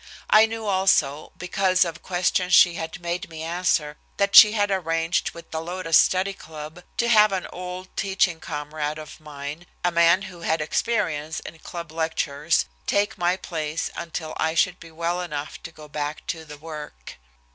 I 0.31 0.47
knew 0.47 0.65
also, 0.65 1.31
because 1.37 1.85
of 1.85 2.01
questions 2.01 2.55
she 2.55 2.73
had 2.73 2.99
made 2.99 3.29
me 3.29 3.43
answer, 3.43 3.97
that 4.17 4.35
she 4.35 4.53
had 4.53 4.71
arranged 4.71 5.29
with 5.35 5.51
the 5.51 5.61
Lotus 5.61 5.95
Study 5.95 6.33
Club 6.33 6.81
to 6.97 7.07
have 7.07 7.31
an 7.31 7.45
old 7.53 7.95
teaching 7.95 8.39
comrade 8.39 8.97
of 8.97 9.19
mine, 9.19 9.67
a 9.85 9.91
man 9.91 10.23
who 10.23 10.41
had 10.41 10.59
experience 10.59 11.39
in 11.41 11.59
club 11.59 11.91
lectures, 11.91 12.65
take 12.87 13.15
my 13.19 13.37
place 13.37 13.91
until 13.95 14.33
I 14.37 14.55
should 14.55 14.79
be 14.79 14.89
well 14.89 15.21
enough 15.21 15.61
to 15.61 15.71
go 15.71 15.87
back 15.87 16.25
to 16.33 16.45
the 16.45 16.57
work. 16.57 17.19